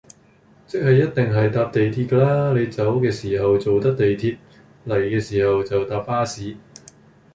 [0.65, 4.35] 即係一定係搭地鐵㗎啦，你走嘅時候做得地鐵，
[4.87, 6.57] 嚟嘅時候就搭巴士